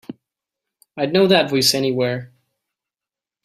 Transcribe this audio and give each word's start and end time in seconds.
I'd 0.97 1.13
know 1.13 1.27
that 1.27 1.51
voice 1.51 1.75
anywhere. 1.75 2.31